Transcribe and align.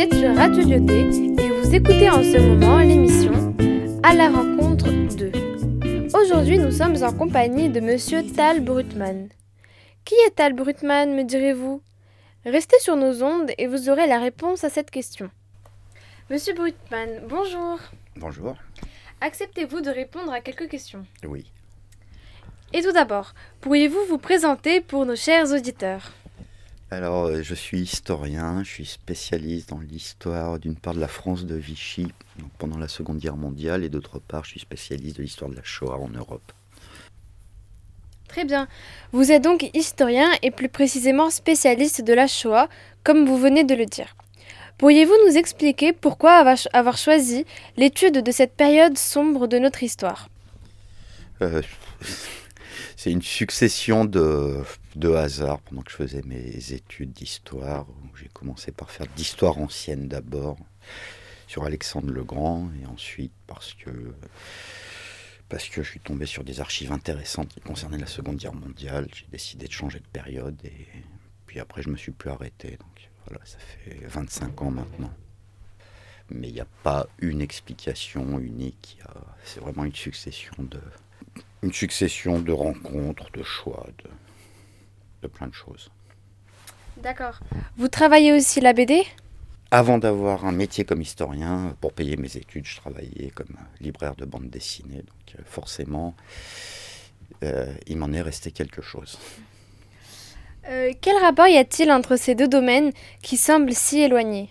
êtes 0.00 0.14
sur 0.14 0.34
Radio 0.34 0.62
Lyoté 0.62 1.00
et 1.42 1.50
vous 1.50 1.74
écoutez 1.74 2.08
en 2.08 2.22
ce 2.22 2.38
moment 2.38 2.78
l'émission 2.78 3.54
À 4.02 4.14
la 4.14 4.30
rencontre 4.30 4.86
de. 4.86 5.30
Aujourd'hui, 6.16 6.58
nous 6.58 6.70
sommes 6.70 7.02
en 7.02 7.12
compagnie 7.12 7.68
de 7.68 7.80
Monsieur 7.80 8.24
Tal 8.26 8.60
Brutman. 8.60 9.28
Qui 10.04 10.14
est 10.26 10.36
Tal 10.36 10.54
Brutman, 10.54 11.14
me 11.14 11.24
direz-vous? 11.24 11.82
Restez 12.44 12.78
sur 12.80 12.96
nos 12.96 13.22
ondes 13.22 13.50
et 13.58 13.66
vous 13.66 13.90
aurez 13.90 14.06
la 14.06 14.18
réponse 14.18 14.64
à 14.64 14.70
cette 14.70 14.90
question. 14.90 15.30
Monsieur 16.30 16.54
Brutman, 16.54 17.22
bonjour. 17.28 17.78
Bonjour. 18.16 18.56
Acceptez-vous 19.20 19.82
de 19.82 19.90
répondre 19.90 20.32
à 20.32 20.40
quelques 20.40 20.68
questions? 20.68 21.04
Oui. 21.24 21.50
Et 22.72 22.82
tout 22.82 22.92
d'abord, 22.92 23.34
pourriez-vous 23.60 24.04
vous 24.08 24.18
présenter 24.18 24.80
pour 24.80 25.04
nos 25.04 25.16
chers 25.16 25.52
auditeurs? 25.52 26.12
Alors, 26.92 27.26
euh, 27.26 27.42
je 27.42 27.54
suis 27.54 27.80
historien, 27.80 28.64
je 28.64 28.68
suis 28.68 28.86
spécialiste 28.86 29.68
dans 29.68 29.78
l'histoire 29.78 30.58
d'une 30.58 30.74
part 30.74 30.94
de 30.94 31.00
la 31.00 31.06
France 31.06 31.46
de 31.46 31.54
Vichy 31.54 32.08
donc 32.40 32.50
pendant 32.58 32.78
la 32.78 32.88
Seconde 32.88 33.18
Guerre 33.18 33.36
mondiale 33.36 33.84
et 33.84 33.88
d'autre 33.88 34.18
part, 34.18 34.44
je 34.44 34.50
suis 34.50 34.60
spécialiste 34.60 35.16
de 35.16 35.22
l'histoire 35.22 35.50
de 35.50 35.56
la 35.56 35.62
Shoah 35.62 35.98
en 35.98 36.08
Europe. 36.08 36.52
Très 38.26 38.44
bien. 38.44 38.66
Vous 39.12 39.30
êtes 39.30 39.42
donc 39.42 39.70
historien 39.74 40.28
et 40.42 40.50
plus 40.50 40.68
précisément 40.68 41.30
spécialiste 41.30 42.02
de 42.02 42.12
la 42.12 42.26
Shoah, 42.26 42.68
comme 43.04 43.26
vous 43.26 43.38
venez 43.38 43.64
de 43.64 43.74
le 43.74 43.86
dire. 43.86 44.16
Pourriez-vous 44.78 45.14
nous 45.26 45.36
expliquer 45.36 45.92
pourquoi 45.92 46.34
avoir, 46.34 46.56
avoir 46.72 46.96
choisi 46.96 47.44
l'étude 47.76 48.22
de 48.22 48.30
cette 48.32 48.54
période 48.54 48.96
sombre 48.96 49.46
de 49.46 49.58
notre 49.58 49.82
histoire? 49.82 50.28
Euh, 51.42 51.62
c'est 52.96 53.10
une 53.10 53.22
succession 53.22 54.04
de, 54.04 54.62
de 54.96 55.10
hasards 55.12 55.60
pendant 55.60 55.82
que 55.82 55.90
je 55.90 55.96
faisais 55.96 56.22
mes 56.22 56.72
études 56.72 57.12
d'histoire. 57.12 57.86
J'ai 58.20 58.28
commencé 58.28 58.72
par 58.72 58.90
faire 58.90 59.06
de 59.06 59.12
l'histoire 59.16 59.58
ancienne 59.58 60.08
d'abord, 60.08 60.56
sur 61.46 61.64
Alexandre 61.64 62.10
le 62.10 62.24
Grand, 62.24 62.70
et 62.80 62.86
ensuite 62.86 63.32
parce 63.46 63.74
que, 63.74 64.14
parce 65.48 65.68
que 65.68 65.82
je 65.82 65.90
suis 65.90 66.00
tombé 66.00 66.26
sur 66.26 66.44
des 66.44 66.60
archives 66.60 66.92
intéressantes 66.92 67.48
qui 67.48 67.60
concernaient 67.60 67.98
la 67.98 68.06
Seconde 68.06 68.36
Guerre 68.36 68.54
mondiale. 68.54 69.08
J'ai 69.12 69.26
décidé 69.30 69.66
de 69.66 69.72
changer 69.72 70.00
de 70.00 70.08
période, 70.12 70.58
et 70.64 70.86
puis 71.46 71.60
après 71.60 71.82
je 71.82 71.88
me 71.88 71.96
suis 71.96 72.12
plus 72.12 72.30
arrêté. 72.30 72.70
Donc 72.70 73.10
voilà, 73.26 73.44
ça 73.44 73.58
fait 73.58 74.06
25 74.06 74.62
ans 74.62 74.70
maintenant. 74.70 75.12
Mais 76.30 76.48
il 76.48 76.54
n'y 76.54 76.60
a 76.60 76.68
pas 76.84 77.08
une 77.18 77.40
explication 77.40 78.38
unique, 78.38 78.98
c'est 79.44 79.58
vraiment 79.58 79.84
une 79.84 79.94
succession 79.94 80.54
de, 80.58 80.80
une 81.62 81.72
succession 81.72 82.40
de 82.40 82.52
rencontres, 82.52 83.30
de 83.32 83.42
choix, 83.42 83.86
de, 83.98 84.10
de 85.22 85.28
plein 85.28 85.46
de 85.46 85.54
choses. 85.54 85.90
D'accord. 86.96 87.40
Vous 87.76 87.88
travaillez 87.88 88.32
aussi 88.32 88.60
la 88.60 88.72
BD 88.72 89.02
Avant 89.70 89.98
d'avoir 89.98 90.44
un 90.44 90.52
métier 90.52 90.84
comme 90.84 91.00
historien, 91.00 91.74
pour 91.80 91.92
payer 91.92 92.16
mes 92.16 92.36
études, 92.36 92.66
je 92.66 92.76
travaillais 92.76 93.30
comme 93.34 93.56
libraire 93.80 94.16
de 94.16 94.24
bande 94.24 94.50
dessinée. 94.50 94.98
Donc 94.98 95.38
euh, 95.38 95.42
forcément, 95.44 96.14
euh, 97.42 97.72
il 97.86 97.96
m'en 97.96 98.12
est 98.12 98.22
resté 98.22 98.50
quelque 98.50 98.82
chose. 98.82 99.18
Euh, 100.68 100.92
Quel 101.00 101.16
rapport 101.16 101.46
y 101.46 101.56
a-t-il 101.56 101.90
entre 101.90 102.16
ces 102.16 102.34
deux 102.34 102.48
domaines 102.48 102.92
qui 103.22 103.36
semblent 103.36 103.72
si 103.72 104.00
éloignés? 104.00 104.50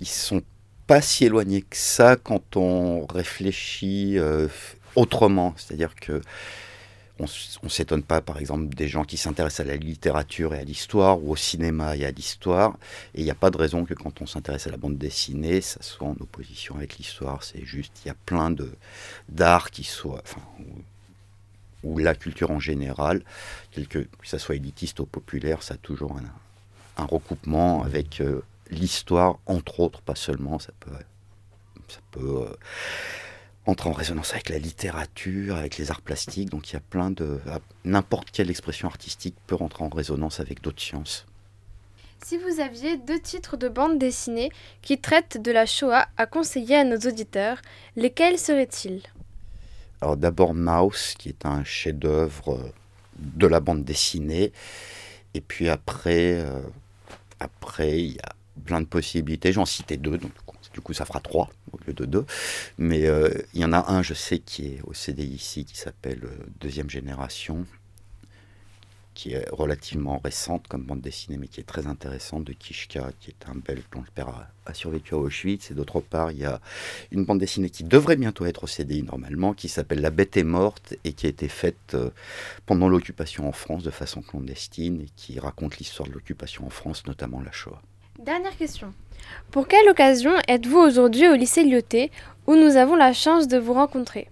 Ils 0.00 0.08
sont 0.08 0.42
pas 0.86 1.02
si 1.02 1.26
éloignés 1.26 1.62
que 1.62 1.76
ça 1.76 2.16
quand 2.16 2.56
on 2.56 3.06
réfléchit 3.06 4.18
euh, 4.18 4.48
autrement. 4.96 5.54
C'est-à-dire 5.56 5.94
que 5.94 6.22
on 7.18 7.26
on 7.62 7.68
s'étonne 7.68 8.02
pas, 8.02 8.20
par 8.20 8.38
exemple, 8.38 8.74
des 8.74 8.88
gens 8.88 9.04
qui 9.04 9.16
s'intéressent 9.16 9.66
à 9.66 9.68
la 9.68 9.76
littérature 9.76 10.54
et 10.54 10.60
à 10.60 10.64
l'histoire, 10.64 11.22
ou 11.22 11.32
au 11.32 11.36
cinéma 11.36 11.96
et 11.96 12.04
à 12.04 12.10
l'histoire. 12.10 12.76
Et 13.14 13.20
il 13.20 13.24
n'y 13.24 13.30
a 13.30 13.34
pas 13.34 13.50
de 13.50 13.56
raison 13.56 13.84
que 13.84 13.94
quand 13.94 14.22
on 14.22 14.26
s'intéresse 14.26 14.66
à 14.66 14.70
la 14.70 14.76
bande 14.76 14.98
dessinée, 14.98 15.60
ça 15.60 15.82
soit 15.82 16.06
en 16.06 16.16
opposition 16.20 16.76
avec 16.76 16.98
l'histoire. 16.98 17.42
C'est 17.42 17.64
juste, 17.64 17.92
il 18.04 18.08
y 18.08 18.10
a 18.10 18.16
plein 18.26 18.50
de 18.50 18.70
d'art 19.28 19.70
qui 19.70 19.88
ou, 20.04 20.14
ou 21.84 21.98
la 21.98 22.14
culture 22.14 22.50
en 22.50 22.60
général, 22.60 23.22
quelque, 23.70 23.98
que 23.98 24.26
ça 24.26 24.38
soit 24.38 24.56
élitiste 24.56 25.00
ou 25.00 25.06
populaire, 25.06 25.62
ça 25.62 25.74
a 25.74 25.76
toujours 25.76 26.16
un, 26.16 27.02
un 27.02 27.06
recoupement 27.06 27.82
avec 27.82 28.20
euh, 28.20 28.42
l'histoire, 28.70 29.38
entre 29.46 29.80
autres, 29.80 30.00
pas 30.02 30.14
seulement. 30.14 30.58
Ça 30.58 30.72
peut, 30.80 30.90
ça 31.88 32.00
peut 32.10 32.46
euh, 32.46 32.54
entrer 33.68 33.90
en 33.90 33.92
résonance 33.92 34.32
avec 34.32 34.48
la 34.48 34.58
littérature, 34.58 35.56
avec 35.56 35.76
les 35.76 35.90
arts 35.90 36.00
plastiques. 36.00 36.48
Donc 36.50 36.70
il 36.70 36.74
y 36.74 36.76
a 36.76 36.80
plein 36.80 37.10
de. 37.10 37.38
N'importe 37.84 38.30
quelle 38.30 38.50
expression 38.50 38.88
artistique 38.88 39.36
peut 39.46 39.54
rentrer 39.54 39.84
en 39.84 39.88
résonance 39.88 40.40
avec 40.40 40.62
d'autres 40.62 40.80
sciences. 40.80 41.26
Si 42.24 42.36
vous 42.36 42.60
aviez 42.60 42.96
deux 42.96 43.20
titres 43.20 43.56
de 43.56 43.68
bande 43.68 43.98
dessinée 43.98 44.50
qui 44.82 44.98
traitent 44.98 45.40
de 45.40 45.52
la 45.52 45.66
Shoah 45.66 46.08
à 46.16 46.26
conseiller 46.26 46.76
à 46.76 46.84
nos 46.84 46.98
auditeurs, 46.98 47.60
lesquels 47.94 48.38
seraient-ils? 48.38 49.02
Alors 50.00 50.16
d'abord 50.16 50.54
Mouse, 50.54 51.14
qui 51.18 51.28
est 51.28 51.46
un 51.46 51.62
chef-d'œuvre 51.62 52.54
euh, 52.54 52.72
de 53.18 53.46
la 53.46 53.60
bande 53.60 53.84
dessinée. 53.84 54.52
Et 55.34 55.40
puis 55.40 55.68
après, 55.68 56.40
euh, 56.40 56.60
après 57.38 58.00
il 58.00 58.12
y 58.14 58.20
a 58.20 58.34
plein 58.64 58.80
de 58.80 58.86
possibilités. 58.86 59.52
J'en 59.52 59.66
citais 59.66 59.96
deux, 59.96 60.18
donc 60.18 60.32
du 60.78 60.82
coup 60.82 60.92
ça 60.92 61.04
fera 61.04 61.18
trois 61.18 61.50
au 61.72 61.78
lieu 61.84 61.92
de 61.92 62.04
deux. 62.04 62.24
Mais 62.78 63.06
euh, 63.06 63.30
il 63.52 63.60
y 63.60 63.64
en 63.64 63.72
a 63.72 63.90
un, 63.90 64.00
je 64.00 64.14
sais, 64.14 64.38
qui 64.38 64.66
est 64.68 64.80
au 64.84 64.94
CDI 64.94 65.34
ici, 65.34 65.64
qui 65.64 65.76
s'appelle 65.76 66.20
euh, 66.22 66.46
Deuxième 66.60 66.88
Génération, 66.88 67.66
qui 69.12 69.32
est 69.32 69.48
relativement 69.50 70.20
récente 70.22 70.68
comme 70.68 70.84
bande 70.84 71.00
dessinée, 71.00 71.36
mais 71.36 71.48
qui 71.48 71.58
est 71.58 71.64
très 71.64 71.88
intéressante, 71.88 72.44
de 72.44 72.52
Kishka, 72.52 73.10
qui 73.18 73.30
est 73.30 73.48
un 73.48 73.56
Belge 73.56 73.82
dont 73.90 74.02
le 74.02 74.10
père 74.14 74.28
a, 74.64 74.72
survécu 74.72 75.14
à 75.14 75.18
Auschwitz. 75.18 75.72
Et 75.72 75.74
d'autre 75.74 75.98
part, 75.98 76.30
il 76.30 76.38
y 76.38 76.44
a 76.44 76.60
une 77.10 77.24
bande 77.24 77.40
dessinée 77.40 77.70
qui 77.70 77.82
devrait 77.82 78.14
bientôt 78.14 78.44
être 78.44 78.62
au 78.62 78.68
CDI 78.68 79.02
normalement, 79.02 79.52
qui 79.52 79.68
s'appelle 79.68 80.00
La 80.00 80.10
bête 80.10 80.36
est 80.36 80.44
morte 80.44 80.94
et 81.02 81.12
qui 81.12 81.26
a 81.26 81.28
été 81.28 81.48
faite 81.48 81.94
euh, 81.94 82.10
pendant 82.66 82.88
l'occupation 82.88 83.48
en 83.48 83.52
France 83.52 83.82
de 83.82 83.90
façon 83.90 84.22
clandestine 84.22 85.00
et 85.00 85.08
qui 85.16 85.40
raconte 85.40 85.78
l'histoire 85.78 86.08
de 86.08 86.14
l'occupation 86.14 86.64
en 86.64 86.70
France, 86.70 87.04
notamment 87.04 87.40
la 87.40 87.50
Shoah. 87.50 87.82
Dernière 88.18 88.56
question. 88.56 88.92
Pour 89.50 89.68
quelle 89.68 89.88
occasion 89.88 90.32
êtes-vous 90.48 90.78
aujourd'hui 90.78 91.28
au 91.28 91.34
lycée 91.34 91.64
Lyoté 91.64 92.10
où 92.46 92.54
nous 92.56 92.76
avons 92.76 92.96
la 92.96 93.12
chance 93.12 93.46
de 93.48 93.58
vous 93.58 93.74
rencontrer? 93.74 94.28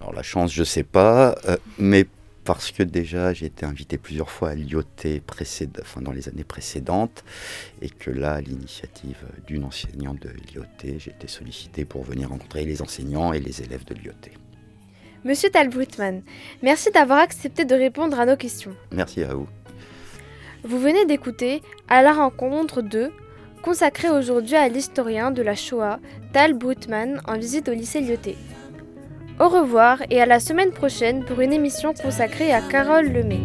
Alors 0.00 0.12
la 0.12 0.22
chance, 0.22 0.52
je 0.52 0.64
sais 0.64 0.82
pas, 0.82 1.34
euh, 1.46 1.56
mais 1.78 2.06
parce 2.44 2.72
que 2.72 2.82
déjà 2.82 3.32
j'ai 3.32 3.46
été 3.46 3.64
invité 3.66 3.98
plusieurs 3.98 4.30
fois 4.30 4.50
à 4.50 4.54
précéd- 4.54 5.80
enfin, 5.80 6.00
dans 6.02 6.12
les 6.12 6.28
années 6.28 6.44
précédentes 6.44 7.24
et 7.82 7.88
que 7.90 8.10
là, 8.10 8.34
à 8.34 8.40
l'initiative 8.40 9.18
d'une 9.46 9.64
enseignante 9.64 10.20
de 10.20 10.30
l'IOT, 10.30 10.64
j'ai 10.98 11.10
été 11.10 11.28
sollicité 11.28 11.84
pour 11.84 12.02
venir 12.02 12.30
rencontrer 12.30 12.64
les 12.64 12.82
enseignants 12.82 13.32
et 13.32 13.40
les 13.40 13.62
élèves 13.62 13.84
de 13.84 13.94
l'IOT. 13.94 14.12
Monsieur 15.22 15.50
Tal 15.50 15.68
Brutman, 15.68 16.22
merci 16.62 16.90
d'avoir 16.90 17.18
accepté 17.18 17.66
de 17.66 17.74
répondre 17.74 18.18
à 18.18 18.24
nos 18.24 18.36
questions. 18.36 18.74
Merci 18.90 19.22
à 19.22 19.34
vous. 19.34 19.46
Vous 20.64 20.78
venez 20.78 21.06
d'écouter 21.06 21.62
À 21.88 22.02
la 22.02 22.12
rencontre 22.12 22.82
de, 22.82 23.10
consacré 23.62 24.10
aujourd'hui 24.10 24.56
à 24.56 24.68
l'historien 24.68 25.30
de 25.30 25.42
la 25.42 25.54
Shoah, 25.54 25.98
Tal 26.32 26.54
Brutman, 26.54 27.20
en 27.26 27.38
visite 27.38 27.68
au 27.68 27.72
lycée 27.72 28.00
Lyoté. 28.00 28.36
Au 29.38 29.48
revoir 29.48 30.02
et 30.10 30.20
à 30.20 30.26
la 30.26 30.38
semaine 30.38 30.70
prochaine 30.70 31.24
pour 31.24 31.40
une 31.40 31.52
émission 31.52 31.94
consacrée 31.94 32.52
à 32.52 32.60
Carole 32.60 33.06
Lemay. 33.06 33.40